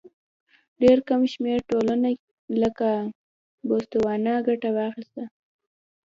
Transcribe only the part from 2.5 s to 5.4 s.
لکه بوتسوانیا ګټه واخیسته.